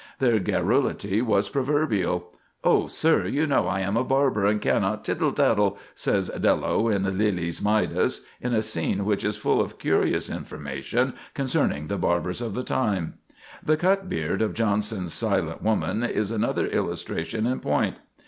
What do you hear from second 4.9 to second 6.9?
tittle tattle," says Dello,